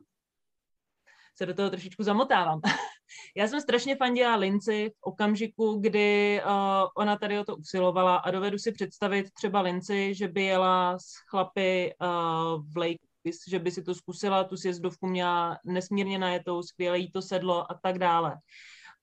[1.39, 2.62] se do toho trošičku zamotávám.
[3.38, 6.52] Já jsem strašně fandila Linci v okamžiku, kdy uh,
[6.97, 11.06] ona tady o to usilovala a dovedu si představit třeba Linci, že by jela s
[11.30, 13.10] chlapy uh, v Lake
[13.47, 17.80] že by si to zkusila, tu sjezdovku měla nesmírně najetou, skvěle jí to sedlo a
[17.84, 18.36] tak dále.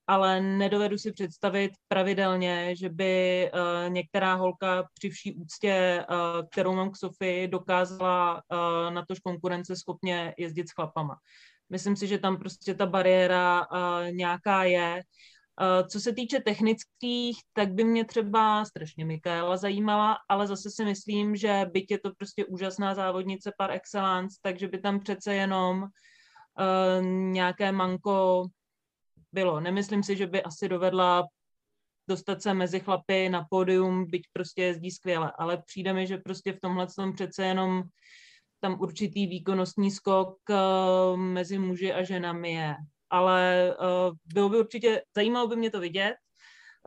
[0.07, 6.17] Ale nedovedu si představit pravidelně, že by uh, některá holka při vší úctě, uh,
[6.51, 11.17] kterou mám k Sofii, dokázala uh, na tož konkurenceschopně jezdit s chlapama.
[11.71, 15.03] Myslím si, že tam prostě ta bariéra uh, nějaká je.
[15.61, 20.85] Uh, co se týče technických, tak by mě třeba strašně Mikaela zajímala, ale zase si
[20.85, 25.83] myslím, že byť je to prostě úžasná závodnice par excellence, takže by tam přece jenom
[25.83, 28.47] uh, nějaké manko
[29.33, 29.61] bylo.
[29.61, 31.25] Nemyslím si, že by asi dovedla
[32.09, 36.53] dostat se mezi chlapy na pódium, byť prostě jezdí skvěle, ale přijde mi, že prostě
[36.53, 37.83] v tomhle tom přece jenom
[38.61, 42.75] tam určitý výkonnostní skok uh, mezi muži a ženami je.
[43.11, 46.15] Ale uh, bylo by určitě, zajímalo by mě to vidět.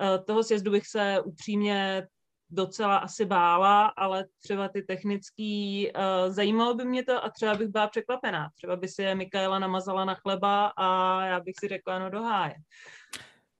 [0.01, 2.07] Uh, toho sjezdu bych se upřímně
[2.51, 5.91] docela asi bála, ale třeba ty technický,
[6.27, 8.49] zajímalo by mě to a třeba bych byla překvapená.
[8.55, 12.21] Třeba by si je Mikaela namazala na chleba a já bych si řekla, no do
[12.21, 12.55] háje.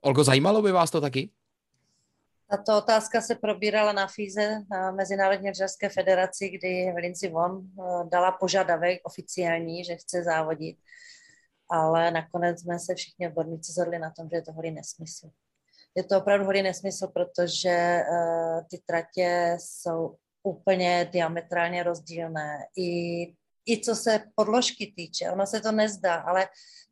[0.01, 1.31] Olgo, zajímalo by vás to taky?
[2.51, 8.31] Tato otázka se probírala na FIZE, na Mezinárodní vřelské federaci, kdy Lindsey Von eh, dala
[8.31, 10.77] požadavek oficiální, že chce závodit,
[11.69, 15.29] ale nakonec jsme se všichni odborníci zhodli na tom, že je to holý nesmysl.
[15.95, 22.57] Je to opravdu holý nesmysl, protože uh, ty tratě jsou úplně diametrálně rozdílné.
[22.77, 23.21] I,
[23.65, 26.47] I co se podložky týče, ono se to nezdá, ale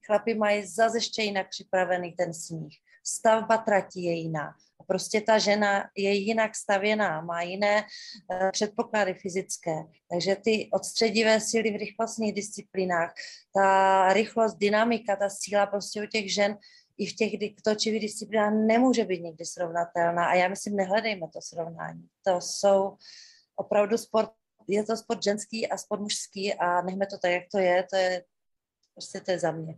[0.05, 2.77] chlapi mají zase ještě jinak připravený ten sníh.
[3.07, 4.55] Stavba trati je jiná
[4.87, 9.83] prostě ta žena je jinak stavěná, má jiné uh, předpoklady fyzické.
[10.09, 13.13] Takže ty odstředivé síly v rychlostních disciplínách,
[13.53, 16.57] ta rychlost, dynamika, ta síla prostě u těch žen
[16.97, 17.31] i v těch
[17.63, 20.25] točivých disciplínách nemůže být nikdy srovnatelná.
[20.25, 22.07] A já myslím, nehledejme to srovnání.
[22.23, 22.97] To jsou
[23.55, 24.31] opravdu sport,
[24.67, 27.95] je to sport ženský a sport mužský a nechme to tak, jak to je, to
[27.95, 28.23] je
[28.93, 29.75] prostě to je za mě.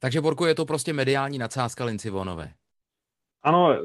[0.00, 2.52] Takže, Borku, je to prostě mediální nadsázka Linci Vonové.
[3.42, 3.76] Ano,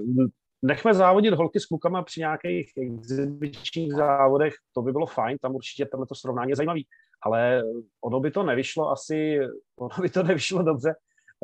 [0.61, 5.85] nechme závodit holky s klukama při nějakých exibičních závodech, to by bylo fajn, tam určitě
[5.85, 6.87] tohle srovnání je zajímavý,
[7.21, 7.63] ale
[8.03, 9.39] ono by to nevyšlo asi,
[9.79, 10.95] ono by to nevyšlo dobře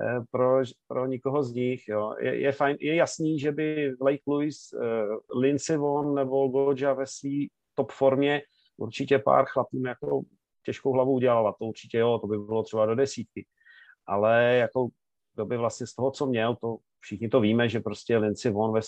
[0.04, 1.88] eh, pro, pro nikoho z nich.
[1.88, 2.16] Jo.
[2.20, 7.06] Je, je, fajn, je jasný, že by Lake Louis, uh, Lindsey Vonn nebo Goja ve
[7.08, 8.42] své top formě
[8.78, 10.22] určitě pár chlapům jako
[10.66, 13.46] těžkou hlavu udělala, to určitě jo, to by bylo třeba do desítky.
[14.10, 14.88] Ale jako
[15.36, 18.74] kdo by vlastně z toho, co měl, to všichni to víme, že prostě Lindsey, Von
[18.74, 18.80] ve,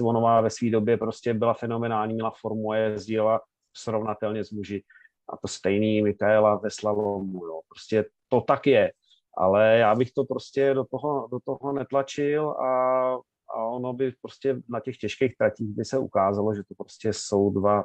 [0.00, 3.40] Vonová ve své době prostě byla fenomenální, měla formu a jezdila
[3.76, 4.82] srovnatelně s muži.
[5.28, 7.60] A to stejný Mikaela ve slalomu, jo.
[7.68, 8.92] Prostě to tak je.
[9.36, 13.12] Ale já bych to prostě do toho, do toho netlačil a,
[13.54, 17.50] a ono by prostě na těch těžkých tratích by se ukázalo, že to prostě jsou
[17.50, 17.84] dva,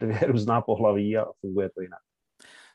[0.00, 2.00] dvě různá pohlaví a funguje to jinak.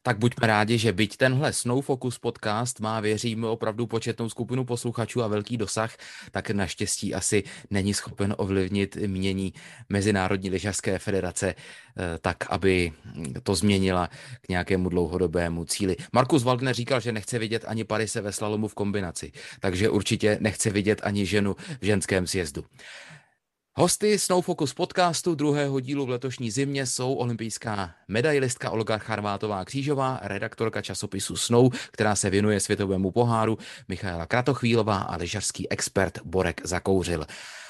[0.01, 5.23] Tak buďme rádi, že byť tenhle Snow Focus podcast má, věřím, opravdu početnou skupinu posluchačů
[5.23, 5.91] a velký dosah,
[6.31, 9.53] tak naštěstí asi není schopen ovlivnit mění
[9.89, 12.91] Mezinárodní lyžařské federace eh, tak, aby
[13.43, 14.07] to změnila
[14.41, 15.95] k nějakému dlouhodobému cíli.
[16.13, 20.69] Markus Waldner říkal, že nechce vidět ani Parise ve slalomu v kombinaci, takže určitě nechce
[20.69, 22.65] vidět ani ženu v ženském sjezdu.
[23.73, 30.19] Hosty Snow Focus podcastu druhého dílu v letošní zimě jsou olympijská medailistka Olga Charvátová Křížová,
[30.23, 37.25] redaktorka časopisu Snow, která se věnuje světovému poháru, Michaela Kratochvílová a lyžařský expert Borek Zakouřil.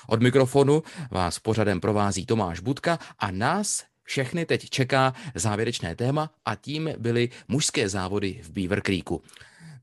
[0.07, 6.55] Od mikrofonu vás pořadem provází Tomáš Budka a nás všechny teď čeká závěrečné téma a
[6.55, 9.21] tím byly mužské závody v Beaver Creeku.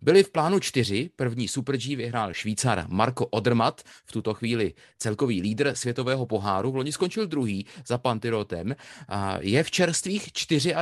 [0.07, 5.42] Byli v plánu čtyři, první Super G vyhrál Švýcar Marco Odermatt, v tuto chvíli celkový
[5.42, 8.77] lídr světového poháru, v loni skončil druhý za Pantyrotem.
[9.09, 10.29] A je v čerstvých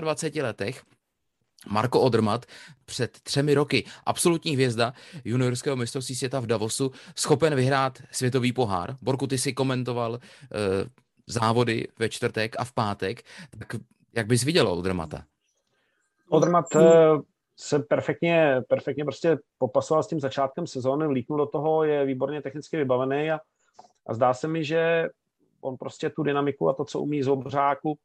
[0.00, 0.82] 24 letech
[1.68, 2.46] Marko Odermatt
[2.84, 4.92] před třemi roky, absolutní hvězda
[5.24, 8.96] juniorského mistrovství světa v Davosu, schopen vyhrát světový pohár.
[9.02, 10.18] Borku, ty si komentoval uh,
[11.26, 13.22] závody ve čtvrtek a v pátek,
[13.58, 13.76] tak
[14.16, 15.24] jak bys viděl Odermata?
[16.28, 16.82] Odermatt uh,
[17.56, 22.76] se perfektně, perfektně prostě popasoval s tím začátkem sezóny, vlítnul do toho, je výborně technicky
[22.76, 23.40] vybavený a,
[24.06, 25.08] a zdá se mi, že
[25.60, 27.98] on prostě tu dynamiku a to, co umí z obřáku,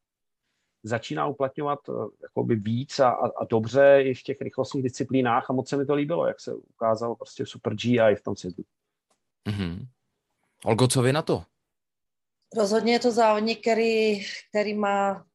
[0.83, 5.53] začíná uplatňovat eh, jakoby víc a, a, a dobře i v těch rychlostních disciplínách a
[5.53, 8.35] moc se mi to líbilo, jak se ukázal prostě Super G a i v tom
[8.35, 8.63] sjezdu.
[9.49, 9.87] Mm-hmm.
[10.65, 11.43] Olgo, co vy na to?
[12.57, 15.25] Rozhodně je to závodník, který, který má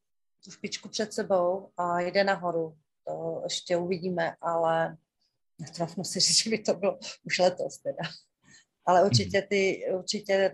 [0.43, 4.97] tu špičku před sebou a jde nahoru to ještě uvidíme, ale
[5.59, 8.09] netrafnu si říct, že by to bylo už letos teda.
[8.85, 9.47] Ale určitě, mhm.
[9.49, 10.51] ty, určitě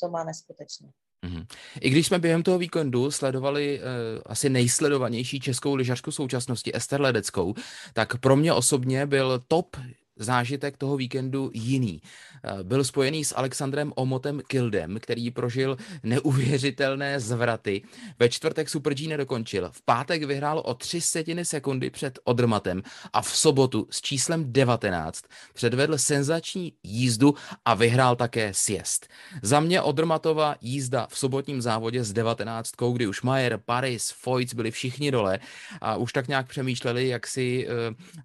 [0.00, 0.88] to má neskutečně.
[1.24, 1.46] Mm-hmm.
[1.80, 3.84] I když jsme během toho víkendu sledovali uh,
[4.26, 7.54] asi nejsledovanější českou lyžařku současnosti Ester Ledeckou,
[7.92, 9.76] tak pro mě osobně byl top
[10.16, 12.00] zážitek toho víkendu jiný.
[12.44, 17.82] Eh, byl spojený s Alexandrem Omotem Kildem, který prožil neuvěřitelné zvraty.
[18.18, 19.70] Ve čtvrtek Super G nedokončil.
[19.72, 25.24] V pátek vyhrál o tři setiny sekundy před Odrmatem a v sobotu s číslem 19
[25.54, 29.06] předvedl senzační jízdu a vyhrál také sjezd.
[29.42, 34.70] Za mě Odrmatova jízda v sobotním závodě s 19, kdy už Mayer, Paris, Foyt byli
[34.70, 35.38] všichni dole
[35.80, 37.74] a už tak nějak přemýšleli, jak si uh,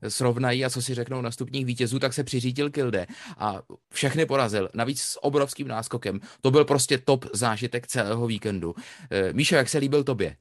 [0.07, 3.61] srovnají a co si řeknou na stupních vítězů, tak se přiřítil Kilde a
[3.93, 6.19] všechny porazil, navíc s obrovským náskokem.
[6.41, 8.75] To byl prostě top zážitek celého víkendu.
[9.11, 10.35] Eh, Míšo, jak se líbil tobě?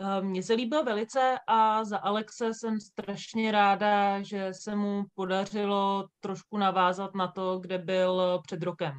[0.00, 6.08] Eh, mně se líbil velice a za Alexe jsem strašně ráda, že se mu podařilo
[6.20, 8.92] trošku navázat na to, kde byl před rokem.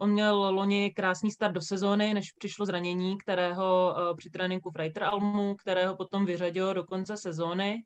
[0.00, 4.76] On měl loni krásný start do sezóny, než přišlo zranění, kterého eh, při tréninku v
[4.76, 7.82] Reiter Almu, kterého potom vyřadilo do konce sezóny.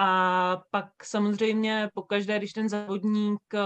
[0.00, 3.60] A pak samozřejmě pokaždé, když ten závodník eh,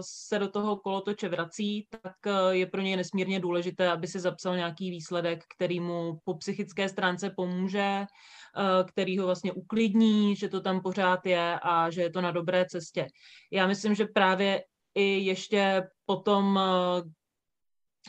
[0.00, 4.56] se do toho kolotoče vrací, tak eh, je pro něj nesmírně důležité, aby si zapsal
[4.56, 10.60] nějaký výsledek, který mu po psychické stránce pomůže, eh, který ho vlastně uklidní, že to
[10.60, 13.06] tam pořád je a že je to na dobré cestě.
[13.50, 14.64] Já myslím, že právě
[14.94, 16.60] i ještě potom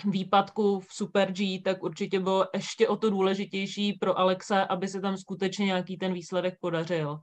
[0.06, 5.02] výpadku v Super G, tak určitě bylo ještě o to důležitější pro Alexa, aby se
[5.02, 7.20] tam skutečně nějaký ten výsledek podařil.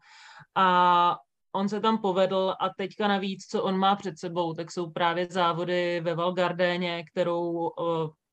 [0.57, 1.16] A
[1.52, 5.26] on se tam povedl a teďka navíc, co on má před sebou, tak jsou právě
[5.31, 7.70] závody ve Valgardéně, kterou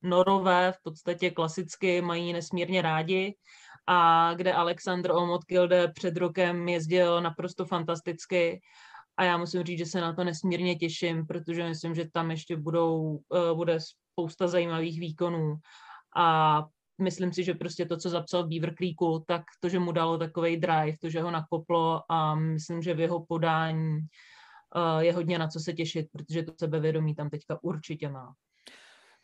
[0.02, 3.34] Norové v podstatě klasicky mají nesmírně rádi
[3.86, 8.60] a kde Alexandr Omotkilde před rokem jezdil naprosto fantasticky.
[9.16, 12.56] A já musím říct, že se na to nesmírně těším, protože myslím, že tam ještě
[12.56, 13.18] budou,
[13.54, 13.78] bude
[14.16, 15.56] spousta zajímavých výkonů
[16.16, 16.64] a
[17.00, 20.18] myslím si, že prostě to, co zapsal v Beaver Creeku, tak to, že mu dalo
[20.18, 25.38] takový drive, to, že ho nakoplo a myslím, že v jeho podání uh, je hodně
[25.38, 28.32] na co se těšit, protože to sebevědomí tam teďka určitě má.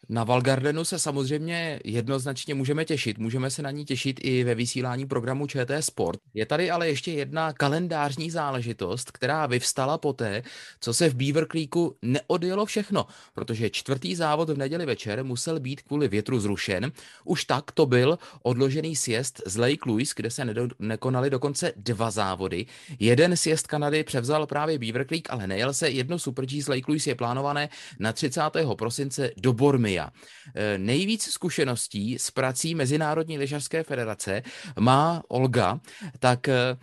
[0.09, 3.19] Na Valgardenu se samozřejmě jednoznačně můžeme těšit.
[3.19, 6.21] Můžeme se na ní těšit i ve vysílání programu ČT Sport.
[6.35, 10.43] Je tady ale ještě jedna kalendářní záležitost, která vyvstala poté,
[10.81, 15.83] co se v Beaver Creeku neodjelo všechno, protože čtvrtý závod v neděli večer musel být
[15.83, 16.93] kvůli větru zrušen.
[17.25, 20.47] Už tak to byl odložený sjezd z Lake Louise, kde se
[20.79, 22.67] nekonali dokonce dva závody.
[22.99, 25.91] Jeden sjezd Kanady převzal právě Beaver Creek, ale nejel se.
[25.91, 27.69] Jedno Super G z Lake Louise je plánované
[27.99, 28.41] na 30.
[28.79, 30.11] prosince do Bormy Unia.
[30.55, 34.43] Eh, nejvíc zkušeností s prací Mezinárodní lyžařské federace
[34.81, 35.81] má Olga,
[36.19, 36.77] tak eh,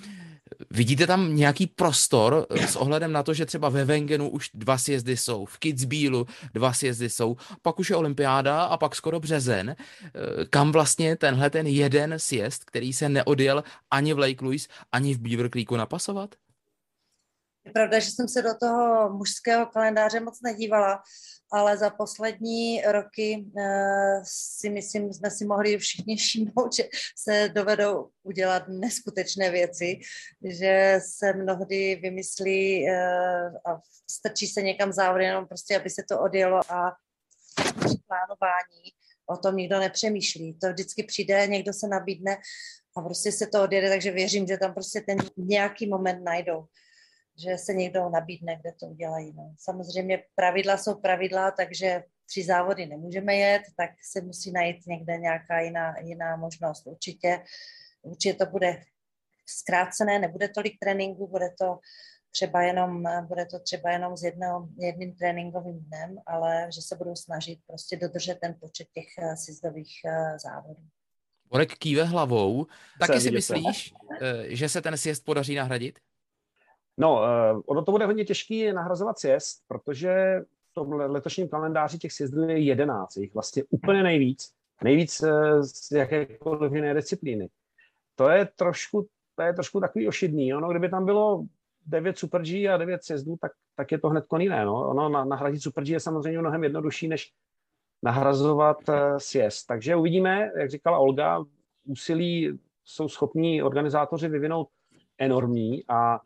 [0.72, 4.78] Vidíte tam nějaký prostor eh, s ohledem na to, že třeba ve Vengenu už dva
[4.78, 9.76] sjezdy jsou, v Kitzbühelu dva sjezdy jsou, pak už je olympiáda a pak skoro březen.
[10.49, 15.20] Kam vlastně tenhle ten jeden sjezd, který se neodjel ani v Lake Louise, ani v
[15.20, 16.36] Beaver Creeku napasovat?
[17.66, 21.03] Je pravda, že jsem se do toho mužského kalendáře moc nedívala,
[21.52, 23.64] ale za poslední roky uh,
[24.24, 26.84] si myslím, jsme si mohli všichni všimnout, že
[27.18, 30.00] se dovedou udělat neskutečné věci,
[30.43, 33.82] že se mnohdy vymyslí uh, a
[34.12, 36.95] strčí se někam závod jenom prostě, aby se to odjelo a
[37.56, 38.84] při plánování
[39.30, 40.54] o tom nikdo nepřemýšlí.
[40.54, 42.38] To vždycky přijde, někdo se nabídne
[42.97, 46.66] a prostě se to odjede, takže věřím, že tam prostě ten nějaký moment najdou
[47.42, 49.34] že se někdo nabídne, kde to udělají.
[49.34, 49.54] No.
[49.58, 55.60] Samozřejmě pravidla jsou pravidla, takže tři závody nemůžeme jet, tak se musí najít někde nějaká
[55.60, 56.88] jiná, jiná možnost.
[56.88, 57.44] Určitě,
[58.02, 58.82] určitě to bude
[59.46, 61.80] zkrácené, nebude tolik tréninku, bude to
[62.32, 67.16] třeba jenom, bude to třeba jenom s jednou, jedným tréninkovým dnem, ale že se budou
[67.16, 70.82] snažit prostě dodržet ten počet těch uh, sizdových uh, závodů.
[71.52, 72.66] Borek kýve hlavou.
[73.00, 76.00] Taky si myslíš, eh, že se ten sjezd podaří nahradit?
[77.00, 80.41] No, uh, ono to bude hodně těžký nahrazovat sjezd, protože
[80.72, 84.52] v tom letošním kalendáři těch sjezdů je 11, jich vlastně úplně nejvíc,
[84.84, 87.50] nejvíc uh, z jakékoliv jiné disciplíny.
[88.16, 90.54] To je trošku, to je trošku takový ošidný.
[90.54, 91.43] Ono, kdyby tam bylo
[91.86, 94.66] 9 Super G a 9 sjezdů, tak, tak je to hned jiné.
[94.66, 94.89] No.
[94.89, 97.32] Ono na, nahradit Super G je samozřejmě mnohem jednodušší, než
[98.04, 99.68] nahrazovat uh, sjezd.
[99.68, 101.43] Takže uvidíme, jak říkala Olga,
[101.86, 104.68] úsilí jsou schopní organizátoři vyvinout
[105.18, 106.20] enormní a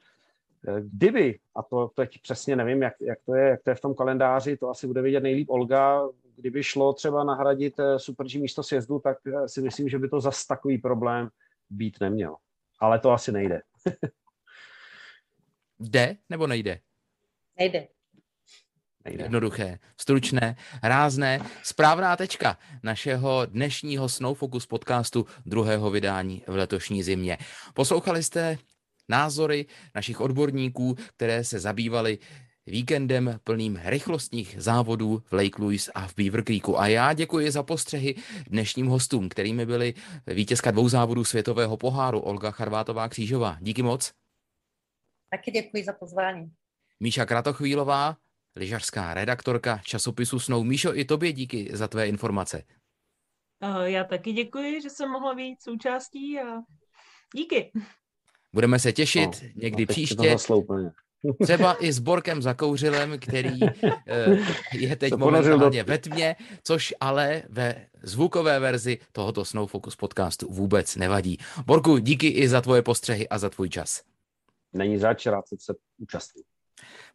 [0.81, 3.95] Kdyby, a to teď přesně nevím, jak, jak, to je, jak to je v tom
[3.95, 6.01] kalendáři, to asi bude vidět nejlíp Olga,
[6.35, 10.09] kdyby šlo třeba nahradit eh, Super G místo sjezdu, tak eh, si myslím, že by
[10.09, 11.29] to zas takový problém
[11.69, 12.35] být neměl.
[12.79, 13.61] Ale to asi nejde.
[15.79, 16.79] Jde nebo nejde?
[17.59, 17.87] Nejde.
[19.05, 19.23] Nejde.
[19.23, 27.37] Jednoduché, stručné, rázné, správná tečka našeho dnešního Snowfocus podcastu druhého vydání v letošní zimě.
[27.73, 28.57] Poslouchali jste
[29.09, 32.19] názory našich odborníků, které se zabývaly
[32.65, 36.79] víkendem plným rychlostních závodů v Lake Louise a v Beaver Creeku.
[36.79, 38.15] A já děkuji za postřehy
[38.47, 39.93] dnešním hostům, kterými byly
[40.27, 43.57] vítězka dvou závodů světového poháru Olga Charvátová Křížová.
[43.61, 44.13] Díky moc.
[45.31, 46.51] Taky děkuji za pozvání.
[46.99, 48.17] Míša Kratochvílová,
[48.55, 50.63] lyžařská redaktorka časopisu Snow.
[50.63, 52.63] Míšo, i tobě díky za tvé informace.
[53.83, 56.61] Já taky děkuji, že jsem mohla být součástí a
[57.35, 57.71] díky.
[58.53, 60.35] Budeme se těšit no, někdy příště.
[61.43, 63.59] Třeba i s Borkem Zakouřilem, který
[64.07, 64.37] eh,
[64.73, 70.95] je teď momentálně ve tmě, což ale ve zvukové verzi tohoto Snow Focus podcastu vůbec
[70.95, 71.37] nevadí.
[71.65, 74.01] Borku, díky i za tvoje postřehy a za tvůj čas.
[74.73, 76.43] Není zač, rád se účastní.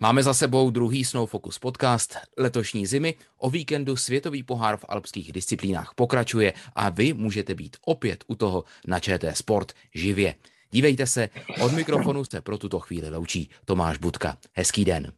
[0.00, 3.14] Máme za sebou druhý Snow Focus podcast letošní zimy.
[3.36, 8.64] O víkendu světový pohár v alpských disciplínách pokračuje a vy můžete být opět u toho
[8.86, 10.34] na ČT Sport živě.
[10.70, 11.28] Dívejte se,
[11.62, 14.38] od mikrofonu se pro tuto chvíli loučí Tomáš Budka.
[14.52, 15.12] Hezký den.